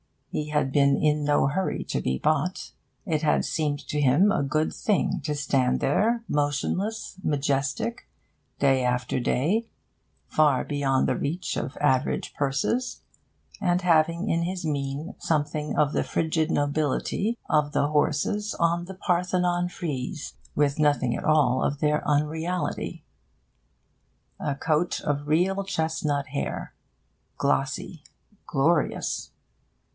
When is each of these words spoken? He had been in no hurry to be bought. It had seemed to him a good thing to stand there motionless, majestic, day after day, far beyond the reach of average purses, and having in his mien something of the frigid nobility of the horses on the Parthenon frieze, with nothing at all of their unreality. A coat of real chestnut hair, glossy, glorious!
He 0.31 0.49
had 0.49 0.71
been 0.71 0.95
in 0.97 1.25
no 1.25 1.45
hurry 1.47 1.83
to 1.89 2.01
be 2.01 2.17
bought. 2.17 2.71
It 3.05 3.21
had 3.21 3.45
seemed 3.45 3.85
to 3.87 3.99
him 4.01 4.31
a 4.31 4.41
good 4.41 4.73
thing 4.73 5.19
to 5.25 5.35
stand 5.35 5.79
there 5.79 6.23
motionless, 6.27 7.17
majestic, 7.21 8.07
day 8.57 8.83
after 8.83 9.19
day, 9.19 9.67
far 10.27 10.63
beyond 10.63 11.07
the 11.07 11.17
reach 11.17 11.55
of 11.57 11.77
average 11.77 12.33
purses, 12.33 13.01
and 13.59 13.81
having 13.81 14.29
in 14.29 14.43
his 14.43 14.65
mien 14.65 15.13
something 15.19 15.77
of 15.77 15.91
the 15.91 16.03
frigid 16.03 16.49
nobility 16.49 17.37
of 17.47 17.73
the 17.73 17.89
horses 17.89 18.55
on 18.55 18.85
the 18.85 18.95
Parthenon 18.95 19.67
frieze, 19.67 20.33
with 20.55 20.79
nothing 20.79 21.15
at 21.15 21.25
all 21.25 21.61
of 21.61 21.79
their 21.79 22.07
unreality. 22.07 23.03
A 24.39 24.55
coat 24.55 25.01
of 25.01 25.27
real 25.27 25.63
chestnut 25.63 26.27
hair, 26.27 26.73
glossy, 27.37 28.01
glorious! 28.47 29.27